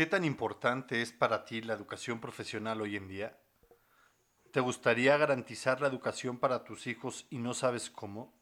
¿Qué 0.00 0.06
tan 0.06 0.24
importante 0.24 1.02
es 1.02 1.12
para 1.12 1.44
ti 1.44 1.60
la 1.60 1.74
educación 1.74 2.20
profesional 2.20 2.80
hoy 2.80 2.96
en 2.96 3.06
día? 3.06 3.38
¿Te 4.50 4.60
gustaría 4.60 5.14
garantizar 5.18 5.82
la 5.82 5.88
educación 5.88 6.38
para 6.38 6.64
tus 6.64 6.86
hijos 6.86 7.26
y 7.28 7.36
no 7.36 7.52
sabes 7.52 7.90
cómo? 7.90 8.32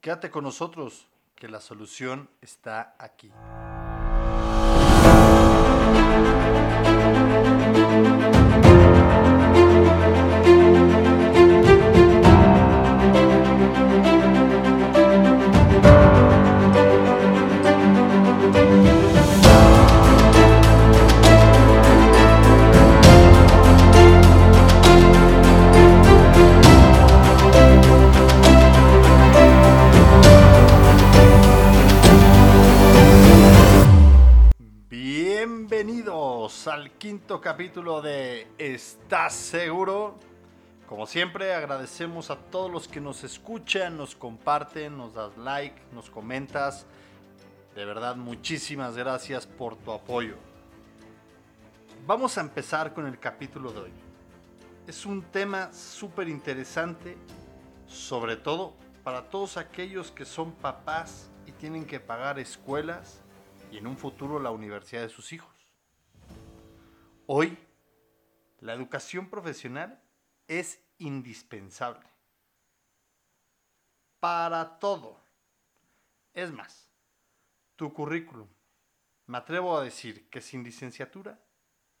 Quédate 0.00 0.30
con 0.30 0.44
nosotros, 0.44 1.08
que 1.34 1.48
la 1.48 1.58
solución 1.58 2.30
está 2.40 2.94
aquí. 3.00 3.32
Quinto 37.22 37.40
capítulo 37.40 38.02
de 38.02 38.48
¿Estás 38.58 39.34
seguro? 39.34 40.18
Como 40.88 41.06
siempre 41.06 41.54
agradecemos 41.54 42.30
a 42.30 42.36
todos 42.36 42.68
los 42.68 42.88
que 42.88 43.00
nos 43.00 43.22
escuchan, 43.22 43.96
nos 43.96 44.16
comparten, 44.16 44.98
nos 44.98 45.14
das 45.14 45.36
like, 45.38 45.80
nos 45.92 46.10
comentas. 46.10 46.84
De 47.76 47.84
verdad, 47.84 48.16
muchísimas 48.16 48.96
gracias 48.96 49.46
por 49.46 49.76
tu 49.76 49.92
apoyo. 49.92 50.34
Vamos 52.08 52.36
a 52.38 52.40
empezar 52.40 52.92
con 52.92 53.06
el 53.06 53.20
capítulo 53.20 53.72
de 53.72 53.80
hoy. 53.82 53.92
Es 54.88 55.06
un 55.06 55.22
tema 55.22 55.72
súper 55.72 56.28
interesante, 56.28 57.16
sobre 57.86 58.34
todo 58.34 58.74
para 59.04 59.30
todos 59.30 59.58
aquellos 59.58 60.10
que 60.10 60.24
son 60.24 60.50
papás 60.50 61.30
y 61.46 61.52
tienen 61.52 61.84
que 61.84 62.00
pagar 62.00 62.40
escuelas 62.40 63.20
y 63.70 63.78
en 63.78 63.86
un 63.86 63.96
futuro 63.96 64.40
la 64.40 64.50
universidad 64.50 65.02
de 65.02 65.08
sus 65.08 65.32
hijos. 65.32 65.61
Hoy, 67.34 67.56
la 68.60 68.74
educación 68.74 69.30
profesional 69.30 69.98
es 70.48 70.84
indispensable 70.98 72.06
para 74.20 74.78
todo. 74.78 75.18
Es 76.34 76.52
más, 76.52 76.90
tu 77.74 77.90
currículum, 77.94 78.46
me 79.26 79.38
atrevo 79.38 79.78
a 79.78 79.82
decir 79.82 80.28
que 80.28 80.42
sin 80.42 80.62
licenciatura 80.62 81.40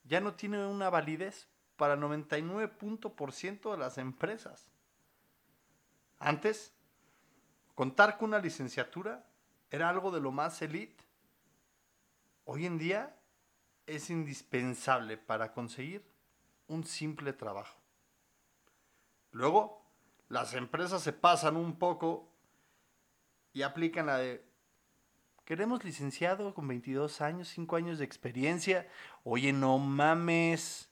ya 0.04 0.20
no 0.20 0.34
tiene 0.34 0.66
una 0.66 0.90
validez 0.90 1.48
para 1.76 1.94
el 1.94 2.00
99% 2.00 3.70
de 3.70 3.78
las 3.78 3.96
empresas. 3.96 4.68
Antes, 6.18 6.74
contar 7.74 8.18
con 8.18 8.28
una 8.28 8.38
licenciatura 8.38 9.24
era 9.70 9.88
algo 9.88 10.10
de 10.10 10.20
lo 10.20 10.30
más 10.30 10.60
elite 10.60 11.02
hoy 12.44 12.66
en 12.66 12.76
día 12.76 13.16
es 13.86 14.10
indispensable 14.10 15.16
para 15.16 15.52
conseguir 15.52 16.04
un 16.66 16.84
simple 16.84 17.32
trabajo. 17.32 17.78
Luego, 19.30 19.82
las 20.28 20.54
empresas 20.54 21.02
se 21.02 21.12
pasan 21.12 21.56
un 21.56 21.78
poco 21.78 22.28
y 23.52 23.62
aplican 23.62 24.06
la 24.06 24.18
de, 24.18 24.44
queremos 25.44 25.84
licenciado 25.84 26.54
con 26.54 26.68
22 26.68 27.20
años, 27.20 27.48
5 27.48 27.76
años 27.76 27.98
de 27.98 28.04
experiencia. 28.04 28.88
Oye, 29.24 29.52
no 29.52 29.78
mames. 29.78 30.90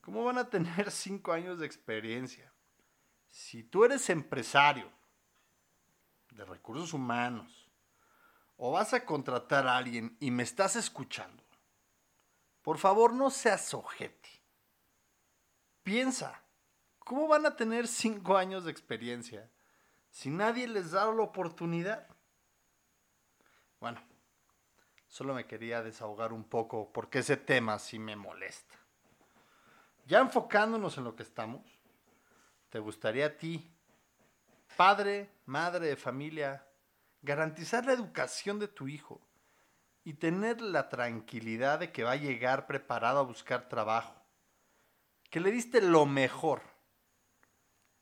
¿Cómo 0.00 0.24
van 0.24 0.38
a 0.38 0.50
tener 0.50 0.90
5 0.92 1.32
años 1.32 1.58
de 1.58 1.66
experiencia? 1.66 2.52
Si 3.28 3.62
tú 3.62 3.84
eres 3.84 4.08
empresario 4.10 4.90
de 6.30 6.44
recursos 6.44 6.92
humanos, 6.92 7.70
o 8.56 8.72
vas 8.72 8.94
a 8.94 9.04
contratar 9.04 9.66
a 9.66 9.76
alguien 9.76 10.16
y 10.18 10.30
me 10.30 10.42
estás 10.42 10.76
escuchando, 10.76 11.45
por 12.66 12.78
favor 12.78 13.12
no 13.12 13.30
seas 13.30 13.72
ojete. 13.74 14.28
Piensa, 15.84 16.42
¿cómo 16.98 17.28
van 17.28 17.46
a 17.46 17.54
tener 17.54 17.86
cinco 17.86 18.36
años 18.36 18.64
de 18.64 18.72
experiencia 18.72 19.48
si 20.10 20.30
nadie 20.30 20.66
les 20.66 20.90
da 20.90 21.04
la 21.12 21.22
oportunidad? 21.22 22.08
Bueno, 23.78 24.02
solo 25.06 25.32
me 25.32 25.46
quería 25.46 25.80
desahogar 25.84 26.32
un 26.32 26.42
poco 26.42 26.92
porque 26.92 27.20
ese 27.20 27.36
tema 27.36 27.78
sí 27.78 28.00
me 28.00 28.16
molesta. 28.16 28.76
Ya 30.04 30.18
enfocándonos 30.18 30.98
en 30.98 31.04
lo 31.04 31.14
que 31.14 31.22
estamos, 31.22 31.62
¿te 32.70 32.80
gustaría 32.80 33.26
a 33.26 33.36
ti, 33.36 33.72
padre, 34.76 35.30
madre 35.44 35.86
de 35.86 35.96
familia, 35.96 36.66
garantizar 37.22 37.86
la 37.86 37.92
educación 37.92 38.58
de 38.58 38.66
tu 38.66 38.88
hijo 38.88 39.25
y 40.06 40.14
tener 40.14 40.60
la 40.60 40.88
tranquilidad 40.88 41.80
de 41.80 41.90
que 41.90 42.04
va 42.04 42.12
a 42.12 42.16
llegar 42.16 42.68
preparado 42.68 43.18
a 43.18 43.24
buscar 43.24 43.68
trabajo, 43.68 44.14
que 45.30 45.40
le 45.40 45.50
diste 45.50 45.80
lo 45.80 46.06
mejor, 46.06 46.62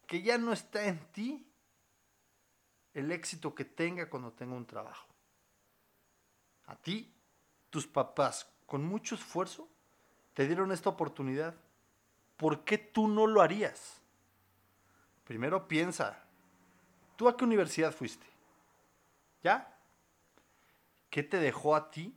que 0.06 0.20
ya 0.20 0.36
no 0.36 0.52
está 0.52 0.84
en 0.84 0.98
ti 1.12 1.50
el 2.92 3.10
éxito 3.10 3.54
que 3.54 3.64
tenga 3.64 4.10
cuando 4.10 4.32
tenga 4.32 4.54
un 4.54 4.66
trabajo. 4.66 5.08
A 6.66 6.76
ti, 6.76 7.10
tus 7.70 7.86
papás, 7.86 8.52
con 8.66 8.84
mucho 8.84 9.14
esfuerzo, 9.14 9.66
te 10.34 10.46
dieron 10.46 10.72
esta 10.72 10.90
oportunidad. 10.90 11.54
¿Por 12.36 12.64
qué 12.64 12.76
tú 12.76 13.08
no 13.08 13.26
lo 13.26 13.40
harías? 13.40 14.02
Primero 15.24 15.66
piensa, 15.66 16.22
¿tú 17.16 17.30
a 17.30 17.36
qué 17.38 17.44
universidad 17.44 17.94
fuiste? 17.94 18.26
¿Ya? 19.42 19.73
¿Qué 21.14 21.22
te 21.22 21.38
dejó 21.38 21.76
a 21.76 21.92
ti 21.92 22.12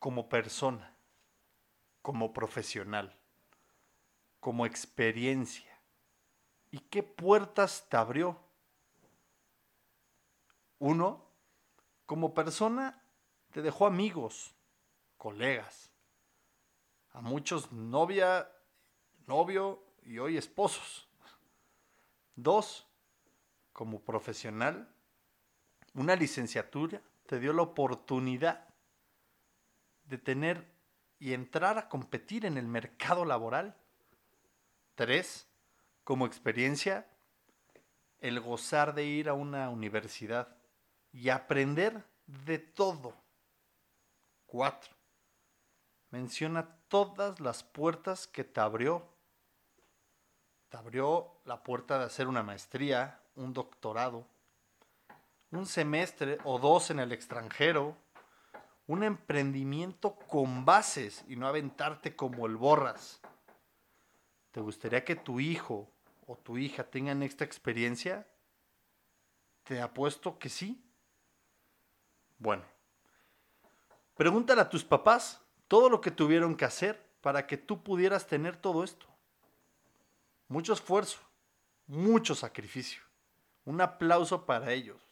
como 0.00 0.28
persona, 0.28 0.92
como 2.02 2.32
profesional, 2.32 3.16
como 4.40 4.66
experiencia? 4.66 5.80
¿Y 6.72 6.80
qué 6.80 7.04
puertas 7.04 7.86
te 7.88 7.96
abrió? 7.96 8.40
Uno, 10.80 11.24
como 12.06 12.34
persona, 12.34 13.04
te 13.52 13.62
dejó 13.62 13.86
amigos, 13.86 14.52
colegas, 15.16 15.92
a 17.12 17.20
muchos 17.20 17.70
novia, 17.70 18.50
novio 19.28 19.80
y 20.02 20.18
hoy 20.18 20.36
esposos. 20.36 21.08
Dos, 22.34 22.88
como 23.72 24.00
profesional, 24.00 24.92
una 25.94 26.16
licenciatura 26.16 27.00
te 27.30 27.38
dio 27.38 27.52
la 27.52 27.62
oportunidad 27.62 28.66
de 30.02 30.18
tener 30.18 30.66
y 31.20 31.32
entrar 31.32 31.78
a 31.78 31.88
competir 31.88 32.44
en 32.44 32.58
el 32.58 32.66
mercado 32.66 33.24
laboral. 33.24 33.76
Tres, 34.96 35.46
como 36.02 36.26
experiencia, 36.26 37.06
el 38.18 38.40
gozar 38.40 38.96
de 38.96 39.04
ir 39.04 39.28
a 39.28 39.34
una 39.34 39.70
universidad 39.70 40.56
y 41.12 41.28
aprender 41.28 42.04
de 42.26 42.58
todo. 42.58 43.14
Cuatro, 44.46 44.92
menciona 46.10 46.80
todas 46.88 47.38
las 47.38 47.62
puertas 47.62 48.26
que 48.26 48.42
te 48.42 48.58
abrió. 48.58 49.06
Te 50.68 50.76
abrió 50.76 51.40
la 51.44 51.62
puerta 51.62 51.96
de 51.96 52.06
hacer 52.06 52.26
una 52.26 52.42
maestría, 52.42 53.22
un 53.36 53.52
doctorado, 53.52 54.26
un 55.52 55.66
semestre 55.66 56.38
o 56.44 56.58
dos 56.58 56.90
en 56.90 57.00
el 57.00 57.12
extranjero, 57.12 57.96
un 58.86 59.02
emprendimiento 59.02 60.14
con 60.14 60.64
bases 60.64 61.24
y 61.28 61.36
no 61.36 61.46
aventarte 61.46 62.14
como 62.16 62.46
el 62.46 62.56
borras. 62.56 63.20
¿Te 64.52 64.60
gustaría 64.60 65.04
que 65.04 65.16
tu 65.16 65.40
hijo 65.40 65.88
o 66.26 66.36
tu 66.36 66.58
hija 66.58 66.84
tengan 66.84 67.22
esta 67.22 67.44
experiencia? 67.44 68.26
Te 69.64 69.80
apuesto 69.80 70.38
que 70.38 70.48
sí. 70.48 70.82
Bueno, 72.38 72.64
pregúntale 74.16 74.60
a 74.60 74.68
tus 74.68 74.84
papás 74.84 75.40
todo 75.68 75.88
lo 75.88 76.00
que 76.00 76.10
tuvieron 76.10 76.56
que 76.56 76.64
hacer 76.64 77.00
para 77.20 77.46
que 77.46 77.56
tú 77.56 77.82
pudieras 77.82 78.26
tener 78.26 78.56
todo 78.56 78.82
esto. 78.82 79.06
Mucho 80.48 80.72
esfuerzo, 80.72 81.20
mucho 81.86 82.34
sacrificio. 82.34 83.02
Un 83.64 83.80
aplauso 83.80 84.46
para 84.46 84.72
ellos. 84.72 85.09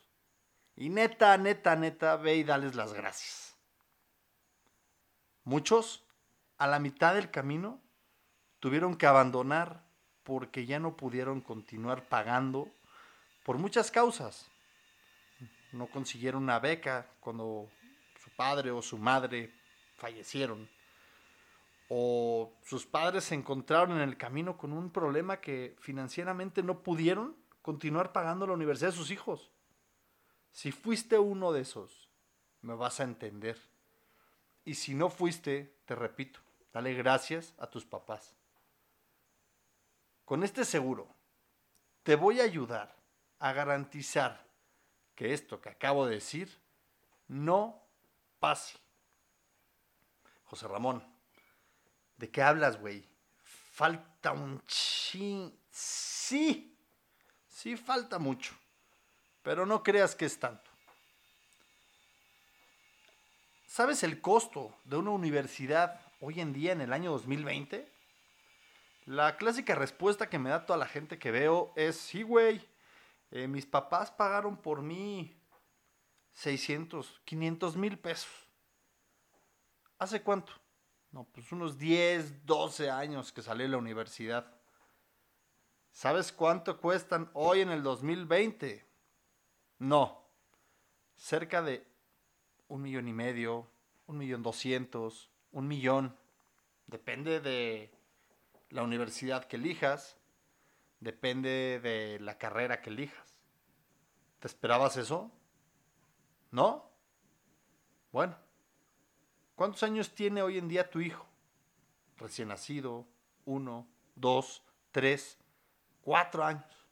Y 0.81 0.91
neta, 0.91 1.37
neta, 1.37 1.75
neta, 1.75 2.17
ve 2.17 2.37
y 2.37 2.45
dales 2.45 2.77
las 2.77 2.93
gracias. 2.93 3.57
Muchos, 5.43 6.05
a 6.57 6.69
la 6.69 6.79
mitad 6.79 7.17
del 7.17 7.33
camino, 7.33 7.81
tuvieron 8.61 8.97
que 8.97 9.09
abandonar 9.09 9.83
porque 10.23 10.67
ya 10.67 10.79
no 10.79 10.97
pudieron 10.97 11.41
continuar 11.41 12.09
pagando 12.09 12.69
por 13.45 13.59
muchas 13.59 13.91
causas. 13.91 14.47
No 15.73 15.89
consiguieron 15.89 16.45
una 16.45 16.61
beca 16.61 17.09
cuando 17.19 17.69
su 18.23 18.31
padre 18.37 18.71
o 18.71 18.81
su 18.81 18.99
madre 18.99 19.53
fallecieron. 19.97 20.71
O 21.89 22.53
sus 22.63 22.87
padres 22.87 23.25
se 23.25 23.35
encontraron 23.35 23.97
en 23.97 24.09
el 24.09 24.17
camino 24.17 24.57
con 24.57 24.73
un 24.73 24.93
problema 24.93 25.41
que 25.41 25.75
financieramente 25.81 26.63
no 26.63 26.85
pudieron 26.85 27.35
continuar 27.63 28.13
pagando 28.13 28.47
la 28.47 28.53
universidad 28.53 28.91
de 28.91 28.97
sus 28.97 29.11
hijos. 29.11 29.51
Si 30.59 30.73
fuiste 30.73 31.17
uno 31.17 31.53
de 31.53 31.61
esos, 31.61 32.11
me 32.63 32.75
vas 32.75 32.99
a 32.99 33.05
entender. 33.05 33.57
Y 34.65 34.75
si 34.75 34.93
no 34.93 35.09
fuiste, 35.09 35.79
te 35.85 35.95
repito, 35.95 36.41
dale 36.73 36.95
gracias 36.95 37.55
a 37.59 37.69
tus 37.69 37.87
papás. 37.87 38.35
Con 40.25 40.43
este 40.43 40.65
seguro, 40.65 41.15
te 42.03 42.17
voy 42.17 42.41
a 42.41 42.43
ayudar 42.43 42.93
a 43.39 43.53
garantizar 43.53 44.49
que 45.15 45.33
esto 45.33 45.61
que 45.61 45.69
acabo 45.69 46.07
de 46.07 46.17
decir 46.17 46.53
no 47.29 47.81
pase. 48.41 48.81
José 50.47 50.67
Ramón, 50.67 51.05
¿de 52.17 52.31
qué 52.33 52.43
hablas, 52.43 52.81
güey? 52.81 53.09
Falta 53.45 54.33
un 54.33 54.61
chin. 54.67 55.57
Sí, 55.71 56.77
sí 57.47 57.77
falta 57.77 58.19
mucho, 58.19 58.57
pero 59.49 59.65
no 59.65 59.83
creas 59.83 60.15
que 60.15 60.27
es 60.27 60.39
tanto. 60.39 60.71
¿Sabes 63.67 64.03
el 64.03 64.21
costo 64.21 64.77
de 64.85 64.99
una 64.99 65.13
universidad 65.13 66.03
hoy 66.21 66.43
en 66.43 66.53
día 66.53 66.73
en 66.73 66.83
el 66.83 66.93
año 66.93 67.13
2020? 67.13 67.91
La 69.07 69.39
clásica 69.39 69.75
respuesta 69.75 70.29
que 70.29 70.39
me 70.39 70.51
da 70.51 70.67
toda 70.67 70.79
la 70.79 70.85
gente 70.85 71.19
que 71.19 71.31
veo 71.31 71.73
es, 71.77 71.97
sí, 71.97 72.23
güey, 72.23 72.63
eh, 73.31 73.49
mis 73.49 73.65
papás 73.65 74.11
pagaron 74.11 74.55
por 74.55 74.83
mí 74.83 75.35
600, 76.35 77.23
500 77.25 77.75
mil 77.75 77.99
pesos. 77.99 78.51
¿Hace 79.99 80.21
cuánto? 80.21 80.53
No, 81.11 81.25
pues 81.25 81.51
unos 81.53 81.79
10, 81.79 82.45
12 82.45 82.91
años 82.91 83.33
que 83.33 83.41
salí 83.41 83.63
de 83.63 83.71
la 83.71 83.79
universidad. 83.79 84.47
¿Sabes 85.91 86.33
cuánto 86.33 86.79
cuestan 86.79 87.31
hoy 87.33 87.63
en 87.63 87.71
el 87.71 87.83
2020? 87.83 88.88
No, 89.79 90.25
cerca 91.17 91.63
de 91.63 91.87
un 92.69 92.83
millón 92.83 93.09
y 93.09 93.13
medio, 93.13 93.71
un 94.07 94.19
millón 94.19 94.43
doscientos, 94.43 95.31
un 95.53 95.69
millón. 95.69 96.17
Depende 96.87 97.41
de 97.41 97.93
la 98.71 98.83
universidad 98.83 99.45
que 99.45 99.57
elijas, 99.57 100.17
depende 101.01 101.81
de 101.81 102.19
la 102.21 102.39
carrera 102.39 102.81
que 102.81 102.91
elijas. 102.91 103.41
¿Te 104.41 104.49
esperabas 104.49 104.97
eso? 104.97 105.31
¿No? 106.51 106.91
Bueno, 108.13 108.37
¿cuántos 109.55 109.83
años 109.83 110.15
tiene 110.15 110.43
hoy 110.43 110.59
en 110.59 110.69
día 110.69 110.91
tu 110.91 111.01
hijo? 111.01 111.27
Recién 112.17 112.49
nacido, 112.49 113.07
uno, 113.45 113.87
dos, 114.15 114.63
tres, 114.91 115.39
cuatro 116.01 116.45
años. 116.45 116.87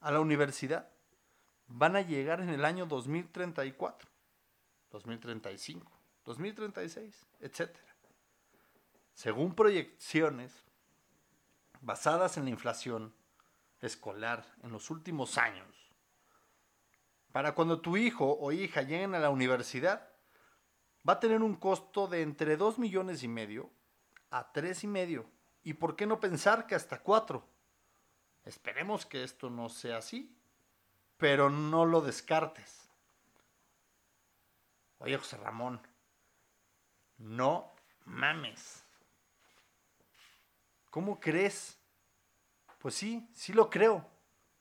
A 0.00 0.12
la 0.12 0.20
universidad. 0.20 0.88
Van 1.68 1.96
a 1.96 2.00
llegar 2.00 2.40
en 2.40 2.48
el 2.48 2.64
año 2.64 2.86
2034, 2.86 4.08
2035, 4.90 5.92
2036, 6.24 7.26
etc. 7.40 7.70
Según 9.12 9.54
proyecciones 9.54 10.64
basadas 11.80 12.36
en 12.36 12.44
la 12.44 12.50
inflación 12.50 13.14
escolar 13.80 14.44
en 14.62 14.72
los 14.72 14.90
últimos 14.90 15.36
años, 15.38 15.66
para 17.32 17.54
cuando 17.54 17.80
tu 17.80 17.96
hijo 17.96 18.38
o 18.40 18.52
hija 18.52 18.82
lleguen 18.82 19.14
a 19.14 19.20
la 19.20 19.30
universidad, 19.30 20.08
va 21.06 21.14
a 21.14 21.20
tener 21.20 21.42
un 21.42 21.54
costo 21.54 22.06
de 22.06 22.22
entre 22.22 22.56
2 22.56 22.78
millones 22.78 23.22
y 23.22 23.28
medio 23.28 23.70
a 24.30 24.52
tres 24.52 24.84
y 24.84 24.86
medio. 24.86 25.26
¿Y 25.62 25.74
por 25.74 25.96
qué 25.96 26.06
no 26.06 26.20
pensar 26.20 26.66
que 26.66 26.74
hasta 26.74 27.00
4? 27.00 27.46
Esperemos 28.44 29.04
que 29.04 29.24
esto 29.24 29.50
no 29.50 29.68
sea 29.68 29.98
así, 29.98 30.34
pero 31.18 31.50
no 31.50 31.84
lo 31.84 32.00
descartes. 32.00 32.88
Oye, 34.98 35.18
José 35.18 35.36
Ramón, 35.36 35.80
no 37.18 37.74
mames. 38.06 38.84
¿Cómo 40.90 41.20
crees? 41.20 41.76
Pues 42.78 42.94
sí, 42.94 43.28
sí 43.34 43.52
lo 43.52 43.68
creo. 43.68 44.08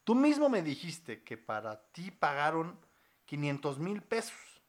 Tú 0.03 0.15
mismo 0.15 0.49
me 0.49 0.61
dijiste 0.61 1.23
que 1.23 1.37
para 1.37 1.81
ti 1.91 2.11
pagaron 2.11 2.79
500 3.25 3.79
mil 3.79 4.01
pesos 4.01 4.61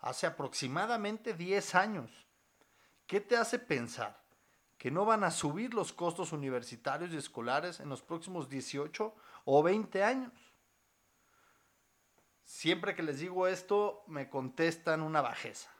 hace 0.00 0.26
aproximadamente 0.26 1.34
10 1.34 1.74
años. 1.74 2.10
¿Qué 3.06 3.20
te 3.20 3.36
hace 3.36 3.58
pensar 3.58 4.22
que 4.78 4.90
no 4.90 5.04
van 5.04 5.24
a 5.24 5.30
subir 5.30 5.74
los 5.74 5.92
costos 5.92 6.32
universitarios 6.32 7.12
y 7.12 7.16
escolares 7.16 7.80
en 7.80 7.88
los 7.88 8.02
próximos 8.02 8.48
18 8.48 9.14
o 9.44 9.62
20 9.62 10.04
años? 10.04 10.49
Siempre 12.50 12.96
que 12.96 13.04
les 13.04 13.20
digo 13.20 13.46
esto, 13.46 14.02
me 14.08 14.28
contestan 14.28 15.02
una 15.02 15.20
bajeza. 15.20 15.70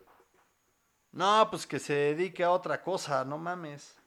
No, 1.11 1.49
pues 1.50 1.67
que 1.67 1.81
se 1.81 1.93
dedique 1.94 2.44
a 2.44 2.52
otra 2.52 2.81
cosa, 2.84 3.25
no 3.25 3.38
mames. 3.38 4.00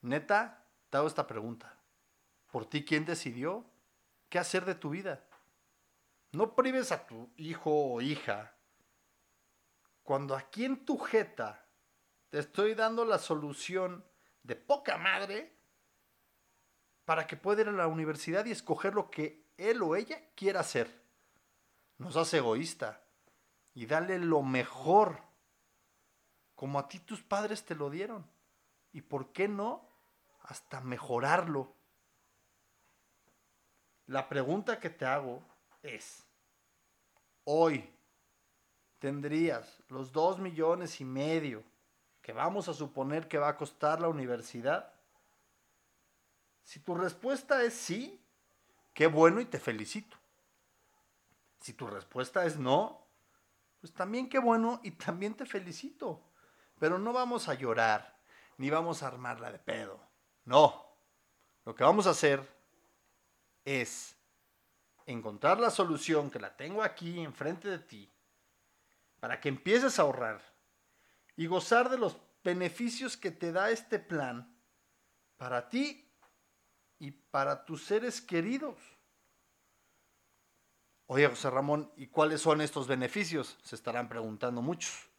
Neta, 0.00 0.64
te 0.88 0.96
hago 0.96 1.08
esta 1.08 1.26
pregunta. 1.26 1.76
¿Por 2.52 2.66
ti 2.66 2.84
quién 2.84 3.04
decidió? 3.04 3.66
qué 4.28 4.38
hacer 4.38 4.64
de 4.64 4.76
tu 4.76 4.90
vida. 4.90 5.26
No 6.30 6.54
prives 6.54 6.92
a 6.92 7.04
tu 7.04 7.32
hijo 7.36 7.70
o 7.94 8.00
hija 8.00 8.56
cuando 10.04 10.36
aquí 10.36 10.64
en 10.64 10.86
tu 10.86 10.98
jeta 10.98 11.66
te 12.30 12.38
estoy 12.38 12.74
dando 12.74 13.04
la 13.04 13.18
solución 13.18 14.06
de 14.44 14.54
poca 14.54 14.98
madre 14.98 15.58
para 17.04 17.26
que 17.26 17.36
pueda 17.36 17.62
ir 17.62 17.68
a 17.68 17.72
la 17.72 17.88
universidad 17.88 18.46
y 18.46 18.52
escoger 18.52 18.94
lo 18.94 19.10
que 19.10 19.50
él 19.56 19.82
o 19.82 19.96
ella 19.96 20.30
quiera 20.36 20.60
hacer. 20.60 21.01
No 21.98 22.10
seas 22.10 22.32
egoísta 22.34 23.00
y 23.74 23.86
dale 23.86 24.18
lo 24.18 24.42
mejor, 24.42 25.20
como 26.54 26.78
a 26.78 26.88
ti 26.88 26.98
tus 26.98 27.22
padres 27.22 27.64
te 27.64 27.74
lo 27.74 27.90
dieron. 27.90 28.26
¿Y 28.92 29.00
por 29.00 29.32
qué 29.32 29.48
no? 29.48 29.88
Hasta 30.42 30.80
mejorarlo. 30.80 31.72
La 34.06 34.28
pregunta 34.28 34.78
que 34.78 34.90
te 34.90 35.06
hago 35.06 35.42
es, 35.82 36.24
hoy 37.44 37.88
tendrías 38.98 39.82
los 39.88 40.12
dos 40.12 40.38
millones 40.38 41.00
y 41.00 41.04
medio 41.04 41.64
que 42.22 42.32
vamos 42.32 42.68
a 42.68 42.74
suponer 42.74 43.26
que 43.26 43.36
va 43.36 43.48
a 43.48 43.56
costar 43.56 44.00
la 44.00 44.08
universidad? 44.08 44.92
Si 46.62 46.78
tu 46.78 46.94
respuesta 46.94 47.62
es 47.64 47.74
sí, 47.74 48.20
qué 48.94 49.08
bueno 49.08 49.40
y 49.40 49.44
te 49.44 49.58
felicito. 49.58 50.16
Si 51.62 51.72
tu 51.72 51.86
respuesta 51.86 52.44
es 52.44 52.58
no, 52.58 53.06
pues 53.80 53.94
también 53.94 54.28
qué 54.28 54.38
bueno 54.38 54.80
y 54.82 54.90
también 54.90 55.34
te 55.34 55.46
felicito. 55.46 56.20
Pero 56.78 56.98
no 56.98 57.12
vamos 57.12 57.48
a 57.48 57.54
llorar, 57.54 58.18
ni 58.58 58.68
vamos 58.68 59.02
a 59.02 59.06
armarla 59.06 59.50
de 59.50 59.60
pedo. 59.60 60.00
No. 60.44 60.84
Lo 61.64 61.74
que 61.74 61.84
vamos 61.84 62.08
a 62.08 62.10
hacer 62.10 62.46
es 63.64 64.16
encontrar 65.06 65.60
la 65.60 65.70
solución 65.70 66.30
que 66.30 66.40
la 66.40 66.56
tengo 66.56 66.82
aquí 66.82 67.20
enfrente 67.20 67.68
de 67.68 67.78
ti 67.78 68.10
para 69.20 69.40
que 69.40 69.48
empieces 69.48 69.98
a 69.98 70.02
ahorrar 70.02 70.42
y 71.36 71.46
gozar 71.46 71.88
de 71.88 71.98
los 71.98 72.16
beneficios 72.42 73.16
que 73.16 73.30
te 73.30 73.52
da 73.52 73.70
este 73.70 74.00
plan 74.00 74.52
para 75.36 75.68
ti 75.68 76.12
y 76.98 77.12
para 77.12 77.64
tus 77.64 77.84
seres 77.84 78.20
queridos. 78.20 78.80
Oye, 81.06 81.28
José 81.28 81.50
Ramón, 81.50 81.92
¿y 81.96 82.06
cuáles 82.06 82.40
son 82.40 82.60
estos 82.60 82.88
beneficios? 82.88 83.58
Se 83.62 83.74
estarán 83.74 84.08
preguntando 84.08 84.62
muchos. 84.62 85.10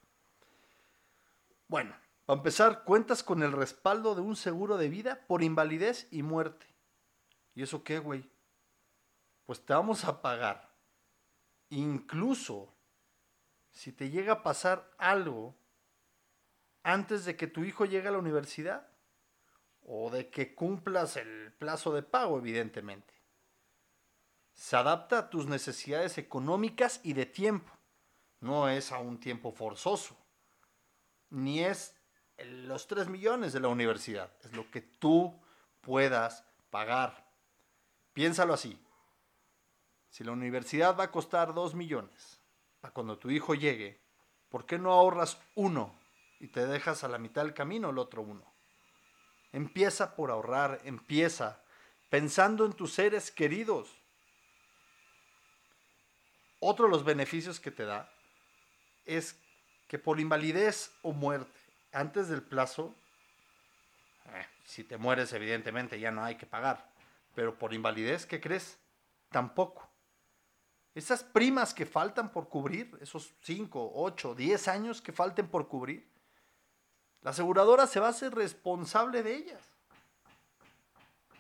Bueno, 1.67 1.95
para 2.25 2.37
empezar, 2.37 2.83
cuentas 2.83 3.23
con 3.23 3.43
el 3.43 3.51
respaldo 3.51 4.15
de 4.15 4.21
un 4.21 4.35
seguro 4.35 4.77
de 4.77 4.89
vida 4.89 5.25
por 5.27 5.43
invalidez 5.43 6.07
y 6.11 6.23
muerte. 6.23 6.65
¿Y 7.55 7.63
eso 7.63 7.83
qué, 7.83 7.99
güey? 7.99 8.33
pues 9.45 9.65
te 9.65 9.73
vamos 9.73 10.05
a 10.05 10.21
pagar. 10.21 10.69
Incluso 11.69 12.73
si 13.71 13.91
te 13.91 14.09
llega 14.09 14.33
a 14.33 14.43
pasar 14.43 14.91
algo 14.97 15.55
antes 16.83 17.25
de 17.25 17.35
que 17.35 17.47
tu 17.47 17.63
hijo 17.63 17.85
llegue 17.85 18.07
a 18.07 18.11
la 18.11 18.19
universidad 18.19 18.87
o 19.81 20.09
de 20.09 20.29
que 20.29 20.55
cumplas 20.55 21.17
el 21.17 21.51
plazo 21.53 21.93
de 21.93 22.03
pago, 22.03 22.37
evidentemente. 22.37 23.12
Se 24.63 24.77
adapta 24.77 25.17
a 25.17 25.29
tus 25.29 25.45
necesidades 25.45 26.17
económicas 26.17 27.01
y 27.03 27.11
de 27.11 27.25
tiempo. 27.25 27.69
No 28.39 28.69
es 28.69 28.93
a 28.93 28.97
un 28.97 29.19
tiempo 29.19 29.51
forzoso. 29.51 30.15
Ni 31.31 31.65
es 31.65 31.93
los 32.37 32.87
3 32.87 33.09
millones 33.09 33.51
de 33.51 33.59
la 33.59 33.67
universidad. 33.67 34.31
Es 34.41 34.53
lo 34.53 34.71
que 34.71 34.79
tú 34.79 35.37
puedas 35.81 36.45
pagar. 36.69 37.29
Piénsalo 38.13 38.53
así. 38.53 38.79
Si 40.07 40.23
la 40.23 40.31
universidad 40.31 40.97
va 40.97 41.03
a 41.03 41.11
costar 41.11 41.53
2 41.53 41.75
millones 41.75 42.39
para 42.79 42.93
cuando 42.93 43.17
tu 43.17 43.29
hijo 43.31 43.55
llegue, 43.55 43.99
¿por 44.47 44.65
qué 44.65 44.79
no 44.79 44.93
ahorras 44.93 45.37
uno 45.55 45.93
y 46.39 46.47
te 46.47 46.65
dejas 46.65 47.03
a 47.03 47.09
la 47.09 47.17
mitad 47.17 47.43
del 47.43 47.53
camino 47.53 47.89
el 47.89 47.97
otro 47.97 48.21
uno. 48.21 48.53
Empieza 49.51 50.15
por 50.15 50.31
ahorrar, 50.31 50.79
empieza 50.85 51.61
pensando 52.09 52.65
en 52.65 52.71
tus 52.71 52.93
seres 52.93 53.29
queridos. 53.29 54.02
Otro 56.65 56.85
de 56.85 56.91
los 56.91 57.03
beneficios 57.03 57.59
que 57.59 57.71
te 57.71 57.83
da 57.83 58.09
es 59.03 59.37
que 59.89 59.99
por 59.99 60.21
invalidez 60.21 60.93
o 61.01 61.11
muerte 61.11 61.59
antes 61.91 62.29
del 62.29 62.41
plazo, 62.41 62.95
eh, 64.33 64.47
si 64.63 64.85
te 64.85 64.97
mueres 64.97 65.33
evidentemente 65.33 65.99
ya 65.99 66.09
no 66.09 66.23
hay 66.23 66.35
que 66.35 66.45
pagar, 66.45 66.89
pero 67.35 67.59
por 67.59 67.73
invalidez, 67.73 68.25
¿qué 68.25 68.39
crees? 68.39 68.79
Tampoco. 69.29 69.89
Esas 70.95 71.21
primas 71.21 71.73
que 71.73 71.85
faltan 71.85 72.31
por 72.31 72.47
cubrir, 72.47 72.97
esos 73.01 73.33
5, 73.41 73.91
8, 73.95 74.33
10 74.33 74.67
años 74.69 75.01
que 75.01 75.11
falten 75.11 75.49
por 75.49 75.67
cubrir, 75.67 76.09
la 77.23 77.31
aseguradora 77.31 77.87
se 77.87 77.99
va 77.99 78.07
a 78.07 78.11
hacer 78.11 78.33
responsable 78.33 79.21
de 79.21 79.35
ellas. 79.35 79.69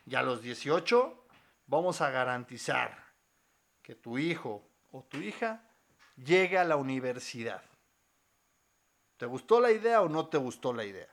Y 0.05 0.15
a 0.15 0.21
los 0.21 0.41
18 0.41 1.25
vamos 1.67 2.01
a 2.01 2.09
garantizar 2.09 3.05
que 3.81 3.95
tu 3.95 4.17
hijo 4.17 4.67
o 4.93 5.03
tu 5.03 5.17
hija 5.17 5.61
llegue 6.15 6.57
a 6.57 6.63
la 6.63 6.77
universidad. 6.77 7.63
¿Te 9.17 9.25
gustó 9.25 9.59
la 9.59 9.71
idea 9.71 10.01
o 10.01 10.07
no 10.07 10.27
te 10.27 10.37
gustó 10.37 10.71
la 10.71 10.85
idea? 10.85 11.09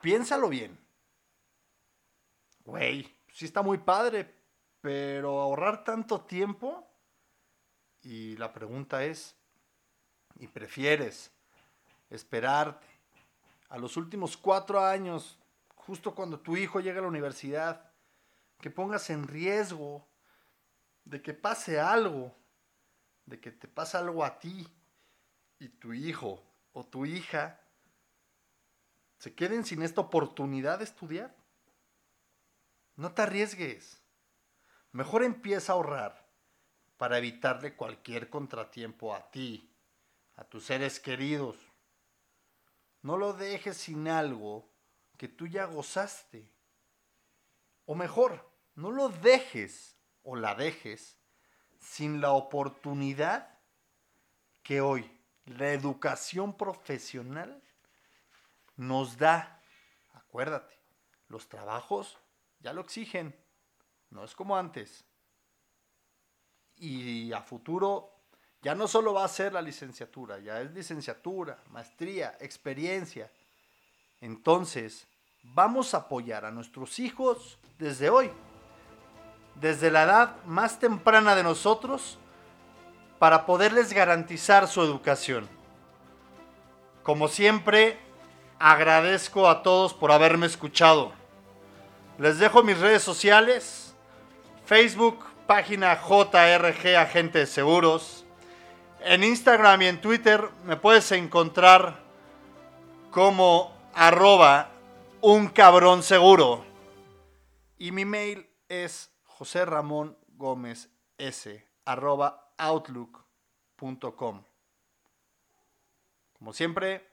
Piénsalo 0.00 0.48
bien. 0.48 0.78
Güey, 2.64 3.16
sí 3.32 3.46
está 3.46 3.62
muy 3.62 3.78
padre, 3.78 4.32
pero 4.80 5.40
ahorrar 5.40 5.84
tanto 5.84 6.20
tiempo 6.20 6.86
y 8.02 8.36
la 8.36 8.52
pregunta 8.52 9.04
es, 9.04 9.34
¿y 10.38 10.46
prefieres 10.46 11.32
esperarte 12.10 12.86
a 13.70 13.78
los 13.78 13.96
últimos 13.96 14.36
cuatro 14.36 14.84
años, 14.84 15.38
justo 15.74 16.14
cuando 16.14 16.38
tu 16.38 16.56
hijo 16.56 16.80
llega 16.80 16.98
a 16.98 17.02
la 17.02 17.08
universidad, 17.08 17.90
que 18.60 18.70
pongas 18.70 19.08
en 19.08 19.26
riesgo 19.26 20.06
de 21.04 21.22
que 21.22 21.34
pase 21.34 21.78
algo, 21.78 22.34
de 23.26 23.40
que 23.40 23.50
te 23.50 23.68
pase 23.68 23.96
algo 23.96 24.24
a 24.24 24.38
ti 24.38 24.66
y 25.58 25.68
tu 25.68 25.92
hijo 25.92 26.42
o 26.72 26.84
tu 26.84 27.06
hija 27.06 27.60
se 29.18 29.34
queden 29.34 29.64
sin 29.64 29.82
esta 29.82 30.00
oportunidad 30.00 30.78
de 30.78 30.84
estudiar? 30.84 31.34
No 32.96 33.12
te 33.12 33.22
arriesgues. 33.22 34.02
Mejor 34.92 35.22
empieza 35.22 35.72
a 35.72 35.76
ahorrar 35.76 36.28
para 36.96 37.18
evitarle 37.18 37.74
cualquier 37.74 38.30
contratiempo 38.30 39.14
a 39.14 39.30
ti, 39.30 39.74
a 40.36 40.44
tus 40.44 40.64
seres 40.64 41.00
queridos. 41.00 41.56
No 43.02 43.16
lo 43.16 43.32
dejes 43.32 43.76
sin 43.76 44.08
algo 44.08 44.70
que 45.16 45.28
tú 45.28 45.46
ya 45.46 45.64
gozaste. 45.64 46.50
O 47.86 47.94
mejor, 47.94 48.50
no 48.74 48.90
lo 48.90 49.08
dejes 49.08 49.93
o 50.24 50.36
la 50.36 50.54
dejes 50.54 51.16
sin 51.78 52.20
la 52.20 52.32
oportunidad 52.32 53.58
que 54.62 54.80
hoy 54.80 55.10
la 55.46 55.72
educación 55.72 56.56
profesional 56.56 57.62
nos 58.76 59.18
da. 59.18 59.62
Acuérdate, 60.14 60.74
los 61.28 61.48
trabajos 61.48 62.18
ya 62.60 62.72
lo 62.72 62.80
exigen. 62.80 63.34
No 64.10 64.24
es 64.24 64.34
como 64.34 64.56
antes 64.56 65.04
y 66.76 67.32
a 67.32 67.40
futuro 67.40 68.10
ya 68.62 68.74
no 68.74 68.88
solo 68.88 69.12
va 69.12 69.24
a 69.24 69.28
ser 69.28 69.52
la 69.52 69.60
licenciatura, 69.60 70.38
ya 70.38 70.60
es 70.62 70.72
licenciatura, 70.72 71.62
maestría, 71.70 72.38
experiencia. 72.40 73.30
Entonces, 74.22 75.06
vamos 75.42 75.92
a 75.92 75.98
apoyar 75.98 76.46
a 76.46 76.50
nuestros 76.50 76.98
hijos 76.98 77.58
desde 77.78 78.08
hoy, 78.08 78.30
desde 79.60 79.90
la 79.90 80.04
edad 80.04 80.36
más 80.46 80.78
temprana 80.78 81.34
de 81.34 81.42
nosotros, 81.42 82.18
para 83.18 83.46
poderles 83.46 83.92
garantizar 83.92 84.68
su 84.68 84.82
educación. 84.82 85.48
Como 87.02 87.28
siempre, 87.28 87.98
agradezco 88.58 89.48
a 89.48 89.62
todos 89.62 89.94
por 89.94 90.12
haberme 90.12 90.46
escuchado. 90.46 91.12
Les 92.18 92.38
dejo 92.38 92.62
mis 92.62 92.78
redes 92.78 93.02
sociales, 93.02 93.94
Facebook, 94.66 95.24
página 95.46 95.94
JRG 95.96 96.96
Agente 96.96 97.40
de 97.40 97.46
Seguros. 97.46 98.24
En 99.00 99.22
Instagram 99.22 99.82
y 99.82 99.86
en 99.86 100.00
Twitter 100.00 100.48
me 100.64 100.76
puedes 100.76 101.12
encontrar 101.12 102.00
como 103.10 103.72
arroba 103.94 104.70
un 105.20 105.48
cabrón 105.48 106.02
seguro. 106.02 106.64
Y 107.78 107.92
mi 107.92 108.04
mail 108.04 108.48
es 108.68 109.10
José 109.36 109.64
Ramón 109.64 110.16
Gómez 110.28 110.90
S 111.18 111.68
arroba 111.84 112.54
outlook.com. 112.56 114.44
Como 116.38 116.52
siempre, 116.52 117.10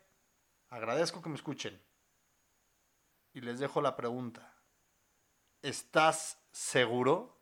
agradezco 0.70 1.24
que 1.24 1.30
me 1.30 1.36
escuchen. 1.36 1.82
Y 3.34 3.42
les 3.42 3.58
dejo 3.58 3.82
la 3.82 3.96
pregunta. 3.96 4.54
¿Estás 5.64 6.38
seguro? 6.52 7.41